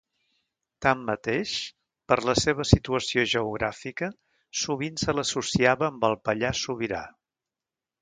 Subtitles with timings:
[0.85, 1.51] Tanmateix,
[2.13, 4.11] per la seva situació geogràfica,
[4.65, 7.09] sovint se l'associava amb el Pallars Sobirà.